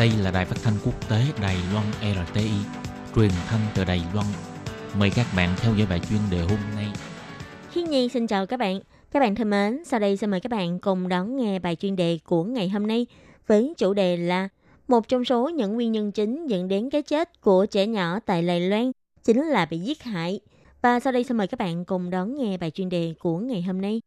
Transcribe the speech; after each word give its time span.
Đây 0.00 0.10
là 0.22 0.30
đài 0.30 0.44
phát 0.44 0.56
thanh 0.62 0.74
quốc 0.84 1.10
tế 1.10 1.16
Đài 1.42 1.56
Loan 1.72 1.86
RTI, 2.26 2.50
truyền 3.16 3.30
thanh 3.46 3.60
từ 3.74 3.84
Đài 3.84 4.02
Loan. 4.14 4.26
Mời 4.98 5.10
các 5.16 5.26
bạn 5.36 5.54
theo 5.60 5.74
dõi 5.74 5.86
bài 5.90 6.00
chuyên 6.10 6.20
đề 6.30 6.40
hôm 6.40 6.58
nay. 6.76 6.86
Hiên 7.70 7.90
Nhi 7.90 8.08
xin 8.08 8.26
chào 8.26 8.46
các 8.46 8.56
bạn. 8.56 8.80
Các 9.10 9.20
bạn 9.20 9.34
thân 9.34 9.50
mến, 9.50 9.84
sau 9.84 10.00
đây 10.00 10.16
xin 10.16 10.30
mời 10.30 10.40
các 10.40 10.52
bạn 10.52 10.78
cùng 10.78 11.08
đón 11.08 11.36
nghe 11.36 11.58
bài 11.58 11.76
chuyên 11.76 11.96
đề 11.96 12.18
của 12.24 12.44
ngày 12.44 12.68
hôm 12.68 12.86
nay 12.86 13.06
với 13.46 13.74
chủ 13.78 13.94
đề 13.94 14.16
là 14.16 14.48
một 14.88 15.08
trong 15.08 15.24
số 15.24 15.48
những 15.48 15.74
nguyên 15.74 15.92
nhân 15.92 16.12
chính 16.12 16.46
dẫn 16.46 16.68
đến 16.68 16.90
cái 16.90 17.02
chết 17.02 17.40
của 17.40 17.66
trẻ 17.66 17.86
nhỏ 17.86 18.18
tại 18.26 18.42
Đài 18.42 18.60
Loan 18.60 18.92
chính 19.24 19.46
là 19.46 19.64
bị 19.64 19.78
giết 19.78 20.02
hại. 20.02 20.40
Và 20.82 21.00
sau 21.00 21.12
đây 21.12 21.24
xin 21.24 21.36
mời 21.36 21.46
các 21.46 21.58
bạn 21.58 21.84
cùng 21.84 22.10
đón 22.10 22.34
nghe 22.34 22.56
bài 22.56 22.70
chuyên 22.70 22.88
đề 22.88 23.14
của 23.18 23.38
ngày 23.38 23.62
hôm 23.62 23.80
nay. 23.80 24.00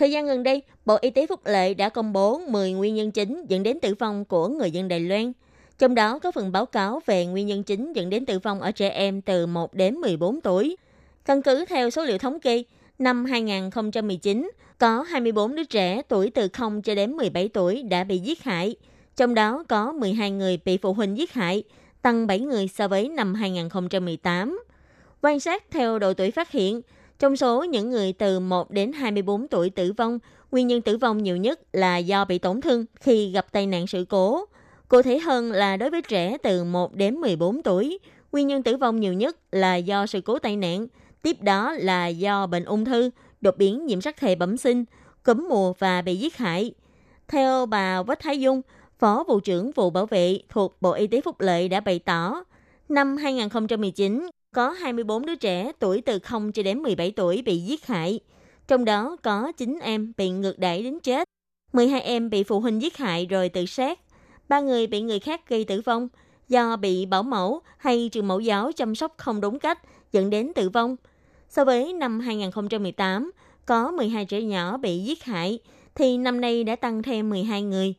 Thời 0.00 0.10
gian 0.10 0.26
gần 0.26 0.42
đây, 0.42 0.62
Bộ 0.84 0.98
Y 1.00 1.10
tế 1.10 1.26
Phúc 1.26 1.40
lợi 1.44 1.74
đã 1.74 1.88
công 1.88 2.12
bố 2.12 2.38
10 2.38 2.72
nguyên 2.72 2.94
nhân 2.94 3.10
chính 3.10 3.44
dẫn 3.48 3.62
đến 3.62 3.80
tử 3.80 3.94
vong 3.94 4.24
của 4.24 4.48
người 4.48 4.70
dân 4.70 4.88
Đài 4.88 5.00
Loan. 5.00 5.32
Trong 5.78 5.94
đó 5.94 6.18
có 6.18 6.32
phần 6.32 6.52
báo 6.52 6.66
cáo 6.66 7.00
về 7.06 7.26
nguyên 7.26 7.46
nhân 7.46 7.62
chính 7.62 7.92
dẫn 7.92 8.10
đến 8.10 8.26
tử 8.26 8.38
vong 8.38 8.60
ở 8.60 8.70
trẻ 8.70 8.88
em 8.88 9.22
từ 9.22 9.46
1 9.46 9.74
đến 9.74 9.94
14 9.94 10.40
tuổi. 10.40 10.76
Căn 11.24 11.42
cứ 11.42 11.64
theo 11.68 11.90
số 11.90 12.04
liệu 12.04 12.18
thống 12.18 12.40
kê, 12.40 12.62
năm 12.98 13.24
2019 13.24 14.50
có 14.78 15.02
24 15.02 15.54
đứa 15.54 15.64
trẻ 15.64 16.02
tuổi 16.08 16.30
từ 16.30 16.48
0 16.48 16.82
cho 16.82 16.94
đến 16.94 17.12
17 17.12 17.48
tuổi 17.48 17.82
đã 17.82 18.04
bị 18.04 18.18
giết 18.18 18.42
hại. 18.42 18.76
Trong 19.16 19.34
đó 19.34 19.64
có 19.68 19.92
12 19.92 20.30
người 20.30 20.60
bị 20.64 20.76
phụ 20.76 20.92
huynh 20.92 21.18
giết 21.18 21.32
hại, 21.32 21.62
tăng 22.02 22.26
7 22.26 22.40
người 22.40 22.68
so 22.68 22.88
với 22.88 23.08
năm 23.08 23.34
2018. 23.34 24.62
Quan 25.22 25.40
sát 25.40 25.64
theo 25.70 25.98
độ 25.98 26.14
tuổi 26.14 26.30
phát 26.30 26.50
hiện, 26.50 26.80
trong 27.20 27.36
số 27.36 27.64
những 27.64 27.90
người 27.90 28.12
từ 28.12 28.40
1 28.40 28.70
đến 28.70 28.92
24 28.92 29.48
tuổi 29.48 29.70
tử 29.70 29.92
vong, 29.92 30.18
nguyên 30.50 30.66
nhân 30.66 30.82
tử 30.82 30.96
vong 30.96 31.22
nhiều 31.22 31.36
nhất 31.36 31.60
là 31.72 31.96
do 31.96 32.24
bị 32.24 32.38
tổn 32.38 32.60
thương 32.60 32.84
khi 33.00 33.30
gặp 33.30 33.46
tai 33.52 33.66
nạn 33.66 33.86
sự 33.86 34.04
cố. 34.08 34.44
Cụ 34.88 35.02
thể 35.02 35.18
hơn 35.18 35.52
là 35.52 35.76
đối 35.76 35.90
với 35.90 36.02
trẻ 36.02 36.36
từ 36.42 36.64
1 36.64 36.94
đến 36.94 37.14
14 37.14 37.62
tuổi, 37.62 37.98
nguyên 38.32 38.46
nhân 38.46 38.62
tử 38.62 38.76
vong 38.76 39.00
nhiều 39.00 39.12
nhất 39.12 39.36
là 39.52 39.76
do 39.76 40.06
sự 40.06 40.20
cố 40.20 40.38
tai 40.38 40.56
nạn, 40.56 40.86
tiếp 41.22 41.36
đó 41.42 41.72
là 41.72 42.06
do 42.06 42.46
bệnh 42.46 42.64
ung 42.64 42.84
thư, 42.84 43.10
đột 43.40 43.56
biến 43.56 43.86
nhiễm 43.86 44.00
sắc 44.00 44.16
thể 44.16 44.34
bẩm 44.34 44.56
sinh, 44.56 44.84
cúm 45.24 45.46
mùa 45.48 45.72
và 45.78 46.02
bị 46.02 46.16
giết 46.16 46.36
hại. 46.36 46.72
Theo 47.28 47.66
bà 47.66 48.02
Quách 48.02 48.20
Thái 48.20 48.40
Dung, 48.40 48.62
Phó 48.98 49.24
Vụ 49.28 49.40
trưởng 49.40 49.70
Vụ 49.72 49.90
Bảo 49.90 50.06
vệ 50.06 50.38
thuộc 50.48 50.76
Bộ 50.80 50.92
Y 50.92 51.06
tế 51.06 51.20
Phúc 51.20 51.40
Lợi 51.40 51.68
đã 51.68 51.80
bày 51.80 51.98
tỏ, 51.98 52.44
năm 52.88 53.16
2019 53.16 54.30
có 54.54 54.70
24 54.70 55.26
đứa 55.26 55.34
trẻ 55.34 55.72
tuổi 55.78 56.00
từ 56.00 56.18
0 56.18 56.52
cho 56.52 56.62
đến 56.62 56.78
17 56.78 57.10
tuổi 57.10 57.42
bị 57.42 57.58
giết 57.58 57.86
hại. 57.86 58.20
Trong 58.68 58.84
đó 58.84 59.16
có 59.22 59.52
9 59.56 59.78
em 59.82 60.12
bị 60.16 60.30
ngược 60.30 60.58
đẩy 60.58 60.82
đến 60.82 61.00
chết, 61.00 61.28
12 61.72 62.00
em 62.00 62.30
bị 62.30 62.42
phụ 62.42 62.60
huynh 62.60 62.82
giết 62.82 62.96
hại 62.96 63.26
rồi 63.26 63.48
tự 63.48 63.66
sát, 63.66 64.00
3 64.48 64.60
người 64.60 64.86
bị 64.86 65.00
người 65.00 65.18
khác 65.18 65.48
gây 65.48 65.64
tử 65.64 65.80
vong 65.80 66.08
do 66.48 66.76
bị 66.76 67.06
bảo 67.06 67.22
mẫu 67.22 67.60
hay 67.78 68.08
trường 68.12 68.28
mẫu 68.28 68.40
giáo 68.40 68.72
chăm 68.72 68.94
sóc 68.94 69.14
không 69.16 69.40
đúng 69.40 69.58
cách 69.58 69.78
dẫn 70.12 70.30
đến 70.30 70.52
tử 70.54 70.68
vong. 70.68 70.96
So 71.48 71.64
với 71.64 71.92
năm 71.92 72.20
2018, 72.20 73.30
có 73.66 73.90
12 73.90 74.24
trẻ 74.24 74.42
nhỏ 74.42 74.76
bị 74.76 74.98
giết 74.98 75.24
hại, 75.24 75.58
thì 75.94 76.18
năm 76.18 76.40
nay 76.40 76.64
đã 76.64 76.76
tăng 76.76 77.02
thêm 77.02 77.30
12 77.30 77.62
người. 77.62 77.94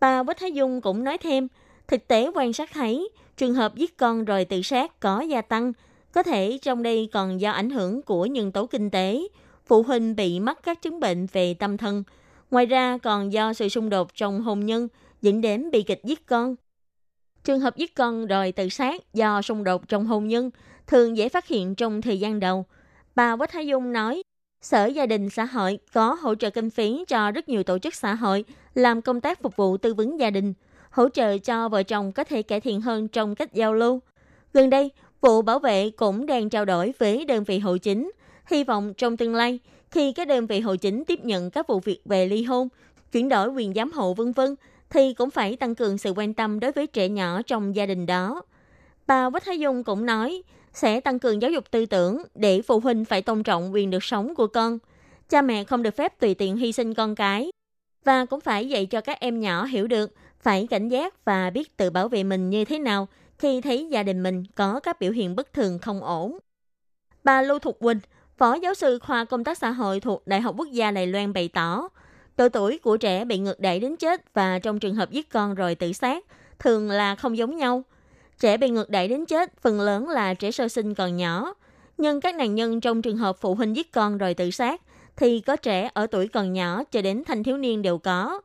Bà 0.00 0.22
Quách 0.22 0.38
Thái 0.38 0.52
Dung 0.52 0.80
cũng 0.80 1.04
nói 1.04 1.18
thêm, 1.18 1.48
thực 1.88 2.08
tế 2.08 2.30
quan 2.34 2.52
sát 2.52 2.70
thấy, 2.72 3.08
trường 3.36 3.54
hợp 3.54 3.74
giết 3.74 3.96
con 3.96 4.24
rồi 4.24 4.44
tự 4.44 4.62
sát 4.62 5.00
có 5.00 5.20
gia 5.20 5.42
tăng– 5.42 5.72
có 6.12 6.22
thể 6.22 6.58
trong 6.62 6.82
đây 6.82 7.08
còn 7.12 7.40
do 7.40 7.50
ảnh 7.50 7.70
hưởng 7.70 8.02
của 8.02 8.26
nhân 8.26 8.52
tố 8.52 8.66
kinh 8.66 8.90
tế, 8.90 9.22
phụ 9.66 9.82
huynh 9.82 10.16
bị 10.16 10.40
mắc 10.40 10.58
các 10.62 10.82
chứng 10.82 11.00
bệnh 11.00 11.26
về 11.32 11.54
tâm 11.54 11.76
thần. 11.76 12.04
Ngoài 12.50 12.66
ra 12.66 12.98
còn 12.98 13.32
do 13.32 13.52
sự 13.52 13.68
xung 13.68 13.88
đột 13.90 14.14
trong 14.14 14.40
hôn 14.40 14.66
nhân 14.66 14.88
dẫn 15.22 15.40
đến 15.40 15.70
bị 15.70 15.82
kịch 15.82 16.00
giết 16.04 16.26
con. 16.26 16.54
Trường 17.44 17.60
hợp 17.60 17.76
giết 17.76 17.94
con 17.94 18.26
rồi 18.26 18.52
tự 18.52 18.68
sát 18.68 19.14
do 19.14 19.42
xung 19.42 19.64
đột 19.64 19.88
trong 19.88 20.06
hôn 20.06 20.28
nhân 20.28 20.50
thường 20.86 21.16
dễ 21.16 21.28
phát 21.28 21.46
hiện 21.48 21.74
trong 21.74 22.02
thời 22.02 22.20
gian 22.20 22.40
đầu. 22.40 22.64
Bà 23.14 23.36
Quách 23.36 23.50
Thái 23.52 23.66
Dung 23.66 23.92
nói, 23.92 24.22
Sở 24.62 24.86
Gia 24.86 25.06
đình 25.06 25.30
Xã 25.30 25.44
hội 25.44 25.78
có 25.92 26.16
hỗ 26.20 26.34
trợ 26.34 26.50
kinh 26.50 26.70
phí 26.70 27.04
cho 27.08 27.30
rất 27.30 27.48
nhiều 27.48 27.62
tổ 27.62 27.78
chức 27.78 27.94
xã 27.94 28.14
hội 28.14 28.44
làm 28.74 29.02
công 29.02 29.20
tác 29.20 29.42
phục 29.42 29.56
vụ 29.56 29.76
tư 29.76 29.94
vấn 29.94 30.20
gia 30.20 30.30
đình, 30.30 30.54
hỗ 30.90 31.08
trợ 31.08 31.38
cho 31.38 31.68
vợ 31.68 31.82
chồng 31.82 32.12
có 32.12 32.24
thể 32.24 32.42
cải 32.42 32.60
thiện 32.60 32.80
hơn 32.80 33.08
trong 33.08 33.34
cách 33.34 33.54
giao 33.54 33.74
lưu. 33.74 34.00
Gần 34.52 34.70
đây, 34.70 34.90
Vụ 35.20 35.42
bảo 35.42 35.58
vệ 35.58 35.90
cũng 35.90 36.26
đang 36.26 36.48
trao 36.48 36.64
đổi 36.64 36.94
với 36.98 37.24
đơn 37.24 37.44
vị 37.44 37.58
hội 37.58 37.78
chính, 37.78 38.10
hy 38.50 38.64
vọng 38.64 38.94
trong 38.96 39.16
tương 39.16 39.34
lai, 39.34 39.58
khi 39.90 40.12
các 40.12 40.28
đơn 40.28 40.46
vị 40.46 40.60
hội 40.60 40.78
chính 40.78 41.04
tiếp 41.04 41.24
nhận 41.24 41.50
các 41.50 41.66
vụ 41.66 41.80
việc 41.80 42.00
về 42.04 42.26
ly 42.26 42.42
hôn, 42.42 42.68
chuyển 43.12 43.28
đổi 43.28 43.48
quyền 43.48 43.74
giám 43.74 43.92
hộ 43.92 44.14
vân 44.14 44.32
vân 44.32 44.54
thì 44.90 45.14
cũng 45.14 45.30
phải 45.30 45.56
tăng 45.56 45.74
cường 45.74 45.98
sự 45.98 46.12
quan 46.16 46.34
tâm 46.34 46.60
đối 46.60 46.72
với 46.72 46.86
trẻ 46.86 47.08
nhỏ 47.08 47.42
trong 47.42 47.76
gia 47.76 47.86
đình 47.86 48.06
đó. 48.06 48.42
Bà 49.06 49.30
Quách 49.30 49.44
Thái 49.44 49.58
Dung 49.58 49.84
cũng 49.84 50.06
nói 50.06 50.42
sẽ 50.72 51.00
tăng 51.00 51.18
cường 51.18 51.42
giáo 51.42 51.50
dục 51.50 51.70
tư 51.70 51.86
tưởng 51.86 52.22
để 52.34 52.62
phụ 52.62 52.80
huynh 52.80 53.04
phải 53.04 53.22
tôn 53.22 53.42
trọng 53.42 53.72
quyền 53.72 53.90
được 53.90 54.04
sống 54.04 54.34
của 54.34 54.46
con. 54.46 54.78
Cha 55.28 55.42
mẹ 55.42 55.64
không 55.64 55.82
được 55.82 55.96
phép 55.96 56.20
tùy 56.20 56.34
tiện 56.34 56.56
hy 56.56 56.72
sinh 56.72 56.94
con 56.94 57.14
cái 57.14 57.50
và 58.04 58.24
cũng 58.24 58.40
phải 58.40 58.68
dạy 58.68 58.86
cho 58.86 59.00
các 59.00 59.20
em 59.20 59.40
nhỏ 59.40 59.64
hiểu 59.64 59.86
được 59.86 60.12
phải 60.40 60.66
cảnh 60.70 60.88
giác 60.88 61.24
và 61.24 61.50
biết 61.50 61.76
tự 61.76 61.90
bảo 61.90 62.08
vệ 62.08 62.24
mình 62.24 62.50
như 62.50 62.64
thế 62.64 62.78
nào 62.78 63.08
khi 63.38 63.60
thấy 63.60 63.88
gia 63.90 64.02
đình 64.02 64.22
mình 64.22 64.44
có 64.54 64.80
các 64.80 65.00
biểu 65.00 65.12
hiện 65.12 65.36
bất 65.36 65.52
thường 65.52 65.78
không 65.78 66.04
ổn. 66.04 66.38
Bà 67.24 67.42
Lưu 67.42 67.58
Thục 67.58 67.78
Quỳnh, 67.78 68.00
Phó 68.38 68.54
giáo 68.54 68.74
sư 68.74 68.98
khoa 68.98 69.24
công 69.24 69.44
tác 69.44 69.58
xã 69.58 69.70
hội 69.70 70.00
thuộc 70.00 70.26
Đại 70.26 70.40
học 70.40 70.54
Quốc 70.58 70.68
gia 70.72 70.90
Đài 70.90 71.06
Loan 71.06 71.32
bày 71.32 71.48
tỏ, 71.48 71.88
độ 72.36 72.48
tuổi 72.48 72.78
của 72.78 72.96
trẻ 72.96 73.24
bị 73.24 73.38
ngược 73.38 73.60
đẩy 73.60 73.80
đến 73.80 73.96
chết 73.96 74.34
và 74.34 74.58
trong 74.58 74.78
trường 74.78 74.94
hợp 74.94 75.10
giết 75.10 75.30
con 75.30 75.54
rồi 75.54 75.74
tự 75.74 75.92
sát 75.92 76.24
thường 76.58 76.90
là 76.90 77.14
không 77.14 77.36
giống 77.36 77.56
nhau. 77.56 77.82
Trẻ 78.38 78.56
bị 78.56 78.68
ngược 78.70 78.90
đẩy 78.90 79.08
đến 79.08 79.26
chết 79.26 79.60
phần 79.60 79.80
lớn 79.80 80.08
là 80.08 80.34
trẻ 80.34 80.50
sơ 80.50 80.68
sinh 80.68 80.94
còn 80.94 81.16
nhỏ, 81.16 81.54
nhưng 81.98 82.20
các 82.20 82.34
nạn 82.34 82.54
nhân 82.54 82.80
trong 82.80 83.02
trường 83.02 83.16
hợp 83.16 83.36
phụ 83.40 83.54
huynh 83.54 83.76
giết 83.76 83.92
con 83.92 84.18
rồi 84.18 84.34
tự 84.34 84.50
sát 84.50 84.80
thì 85.16 85.40
có 85.40 85.56
trẻ 85.56 85.90
ở 85.94 86.06
tuổi 86.06 86.28
còn 86.28 86.52
nhỏ 86.52 86.84
cho 86.84 87.02
đến 87.02 87.22
thanh 87.26 87.42
thiếu 87.42 87.56
niên 87.56 87.82
đều 87.82 87.98
có. 87.98 88.40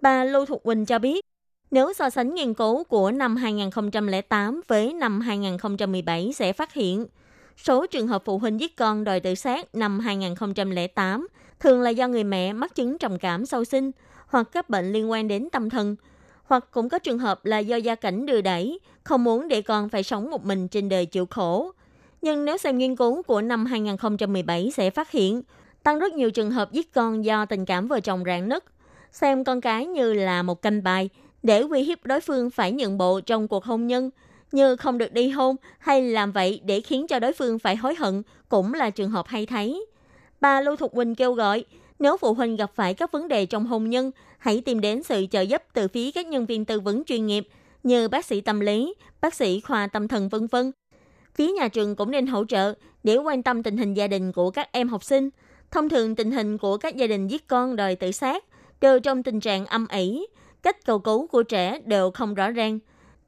Bà 0.00 0.24
Lưu 0.24 0.46
Thục 0.46 0.62
Quỳnh 0.62 0.86
cho 0.86 0.98
biết, 0.98 1.24
nếu 1.72 1.92
so 1.92 2.10
sánh 2.10 2.34
nghiên 2.34 2.54
cứu 2.54 2.84
của 2.84 3.10
năm 3.10 3.36
2008 3.36 4.60
với 4.68 4.92
năm 4.92 5.20
2017 5.20 6.32
sẽ 6.32 6.52
phát 6.52 6.72
hiện, 6.72 7.06
số 7.56 7.86
trường 7.86 8.06
hợp 8.06 8.22
phụ 8.24 8.38
huynh 8.38 8.60
giết 8.60 8.76
con 8.76 9.04
đòi 9.04 9.20
tự 9.20 9.34
sát 9.34 9.74
năm 9.74 9.98
2008 9.98 11.28
thường 11.60 11.80
là 11.82 11.90
do 11.90 12.08
người 12.08 12.24
mẹ 12.24 12.52
mắc 12.52 12.74
chứng 12.74 12.98
trầm 12.98 13.18
cảm 13.18 13.46
sau 13.46 13.64
sinh 13.64 13.90
hoặc 14.26 14.48
các 14.52 14.70
bệnh 14.70 14.92
liên 14.92 15.10
quan 15.10 15.28
đến 15.28 15.48
tâm 15.52 15.70
thần, 15.70 15.96
hoặc 16.44 16.64
cũng 16.70 16.88
có 16.88 16.98
trường 16.98 17.18
hợp 17.18 17.44
là 17.44 17.58
do 17.58 17.76
gia 17.76 17.94
cảnh 17.94 18.26
đưa 18.26 18.40
đẩy, 18.40 18.78
không 19.04 19.24
muốn 19.24 19.48
để 19.48 19.62
con 19.62 19.88
phải 19.88 20.02
sống 20.02 20.30
một 20.30 20.44
mình 20.44 20.68
trên 20.68 20.88
đời 20.88 21.06
chịu 21.06 21.26
khổ. 21.26 21.72
Nhưng 22.22 22.44
nếu 22.44 22.56
xem 22.56 22.78
nghiên 22.78 22.96
cứu 22.96 23.22
của 23.22 23.40
năm 23.40 23.66
2017 23.66 24.72
sẽ 24.74 24.90
phát 24.90 25.10
hiện, 25.10 25.42
tăng 25.82 25.98
rất 25.98 26.12
nhiều 26.12 26.30
trường 26.30 26.50
hợp 26.50 26.72
giết 26.72 26.94
con 26.94 27.24
do 27.24 27.44
tình 27.44 27.64
cảm 27.64 27.88
vợ 27.88 28.00
chồng 28.00 28.22
rạn 28.26 28.48
nứt, 28.48 28.64
xem 29.12 29.44
con 29.44 29.60
cái 29.60 29.86
như 29.86 30.12
là 30.12 30.42
một 30.42 30.62
canh 30.62 30.82
bài 30.82 31.08
để 31.42 31.60
uy 31.60 31.82
hiếp 31.82 32.06
đối 32.06 32.20
phương 32.20 32.50
phải 32.50 32.72
nhận 32.72 32.98
bộ 32.98 33.20
trong 33.20 33.48
cuộc 33.48 33.64
hôn 33.64 33.86
nhân, 33.86 34.10
như 34.52 34.76
không 34.76 34.98
được 34.98 35.12
đi 35.12 35.28
hôn 35.28 35.56
hay 35.78 36.02
làm 36.02 36.32
vậy 36.32 36.60
để 36.64 36.80
khiến 36.80 37.06
cho 37.06 37.18
đối 37.18 37.32
phương 37.32 37.58
phải 37.58 37.76
hối 37.76 37.94
hận 37.94 38.22
cũng 38.48 38.74
là 38.74 38.90
trường 38.90 39.10
hợp 39.10 39.26
hay 39.26 39.46
thấy. 39.46 39.86
Bà 40.40 40.60
Lưu 40.60 40.76
Thục 40.76 40.92
Quỳnh 40.92 41.14
kêu 41.14 41.32
gọi, 41.32 41.64
nếu 41.98 42.16
phụ 42.16 42.34
huynh 42.34 42.56
gặp 42.56 42.70
phải 42.74 42.94
các 42.94 43.12
vấn 43.12 43.28
đề 43.28 43.46
trong 43.46 43.66
hôn 43.66 43.90
nhân, 43.90 44.10
hãy 44.38 44.60
tìm 44.60 44.80
đến 44.80 45.02
sự 45.02 45.26
trợ 45.30 45.40
giúp 45.40 45.62
từ 45.72 45.88
phía 45.88 46.10
các 46.10 46.26
nhân 46.26 46.46
viên 46.46 46.64
tư 46.64 46.80
vấn 46.80 47.04
chuyên 47.04 47.26
nghiệp 47.26 47.48
như 47.82 48.08
bác 48.08 48.24
sĩ 48.24 48.40
tâm 48.40 48.60
lý, 48.60 48.94
bác 49.20 49.34
sĩ 49.34 49.60
khoa 49.60 49.86
tâm 49.86 50.08
thần 50.08 50.28
vân 50.28 50.46
vân. 50.46 50.72
Phía 51.34 51.52
nhà 51.52 51.68
trường 51.68 51.96
cũng 51.96 52.10
nên 52.10 52.26
hỗ 52.26 52.44
trợ 52.44 52.74
để 53.04 53.16
quan 53.16 53.42
tâm 53.42 53.62
tình 53.62 53.76
hình 53.76 53.94
gia 53.94 54.06
đình 54.06 54.32
của 54.32 54.50
các 54.50 54.68
em 54.72 54.88
học 54.88 55.04
sinh. 55.04 55.30
Thông 55.70 55.88
thường 55.88 56.14
tình 56.16 56.30
hình 56.30 56.58
của 56.58 56.76
các 56.76 56.96
gia 56.96 57.06
đình 57.06 57.28
giết 57.28 57.48
con 57.48 57.76
đòi 57.76 57.96
tự 57.96 58.12
sát 58.12 58.44
đều 58.80 59.00
trong 59.00 59.22
tình 59.22 59.40
trạng 59.40 59.66
âm 59.66 59.86
ỉ, 59.90 60.26
cách 60.62 60.84
cầu 60.84 60.98
cứu 60.98 61.26
của 61.26 61.42
trẻ 61.42 61.80
đều 61.84 62.10
không 62.10 62.34
rõ 62.34 62.50
ràng. 62.50 62.78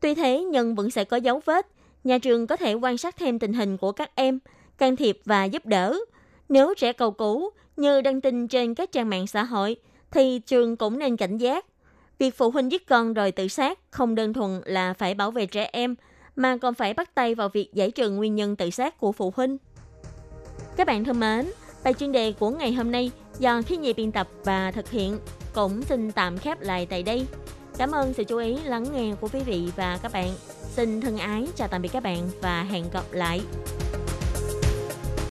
Tuy 0.00 0.14
thế 0.14 0.42
nhưng 0.42 0.74
vẫn 0.74 0.90
sẽ 0.90 1.04
có 1.04 1.16
dấu 1.16 1.40
vết. 1.44 1.66
Nhà 2.04 2.18
trường 2.18 2.46
có 2.46 2.56
thể 2.56 2.74
quan 2.74 2.98
sát 2.98 3.16
thêm 3.16 3.38
tình 3.38 3.52
hình 3.52 3.76
của 3.76 3.92
các 3.92 4.10
em, 4.14 4.38
can 4.78 4.96
thiệp 4.96 5.18
và 5.24 5.44
giúp 5.44 5.66
đỡ. 5.66 5.98
Nếu 6.48 6.74
trẻ 6.74 6.92
cầu 6.92 7.10
cứu 7.10 7.50
như 7.76 8.00
đăng 8.00 8.20
tin 8.20 8.48
trên 8.48 8.74
các 8.74 8.92
trang 8.92 9.10
mạng 9.10 9.26
xã 9.26 9.44
hội, 9.44 9.76
thì 10.10 10.38
trường 10.38 10.76
cũng 10.76 10.98
nên 10.98 11.16
cảnh 11.16 11.38
giác. 11.38 11.66
Việc 12.18 12.36
phụ 12.36 12.50
huynh 12.50 12.72
giết 12.72 12.86
con 12.86 13.14
rồi 13.14 13.32
tự 13.32 13.48
sát 13.48 13.78
không 13.90 14.14
đơn 14.14 14.32
thuần 14.32 14.60
là 14.64 14.94
phải 14.94 15.14
bảo 15.14 15.30
vệ 15.30 15.46
trẻ 15.46 15.70
em, 15.72 15.94
mà 16.36 16.56
còn 16.56 16.74
phải 16.74 16.94
bắt 16.94 17.14
tay 17.14 17.34
vào 17.34 17.48
việc 17.48 17.74
giải 17.74 17.90
trừ 17.90 18.10
nguyên 18.10 18.34
nhân 18.34 18.56
tự 18.56 18.70
sát 18.70 18.98
của 18.98 19.12
phụ 19.12 19.32
huynh. 19.36 19.56
Các 20.76 20.86
bạn 20.86 21.04
thân 21.04 21.20
mến, 21.20 21.46
bài 21.84 21.94
chuyên 21.94 22.12
đề 22.12 22.32
của 22.32 22.50
ngày 22.50 22.72
hôm 22.72 22.92
nay 22.92 23.10
do 23.38 23.62
khi 23.66 23.76
Nhi 23.76 23.92
biên 23.92 24.12
tập 24.12 24.28
và 24.44 24.70
thực 24.70 24.90
hiện 24.90 25.18
cũng 25.54 25.82
xin 25.82 26.12
tạm 26.12 26.38
khép 26.38 26.60
lại 26.60 26.86
tại 26.86 27.02
đây. 27.02 27.26
Cảm 27.78 27.92
ơn 27.92 28.14
sự 28.14 28.24
chú 28.24 28.38
ý, 28.38 28.56
lắng 28.64 28.86
nghe 28.92 29.14
của 29.20 29.28
quý 29.32 29.40
vị 29.40 29.68
và 29.76 29.98
các 30.02 30.12
bạn. 30.12 30.34
Xin 30.70 31.00
thân 31.00 31.18
ái, 31.18 31.46
chào 31.56 31.68
tạm 31.68 31.82
biệt 31.82 31.90
các 31.92 32.02
bạn 32.02 32.28
và 32.40 32.62
hẹn 32.62 32.84
gặp 32.92 33.04
lại. 33.10 33.40